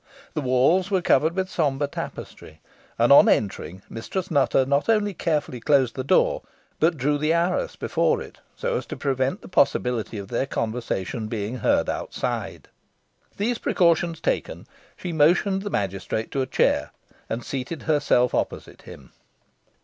[0.33, 2.59] The walls were covered with sombre tapestry,
[2.97, 6.41] and on entering, Mistress Nutter not only carefully closed the door,
[6.79, 11.27] but drew the arras before it, so as to prevent the possibility of their conversation
[11.27, 12.67] being heard outside.
[13.37, 14.65] These precautions taken,
[14.97, 16.89] she motioned the magistrate to a chair,
[17.29, 19.11] and seated herself opposite him.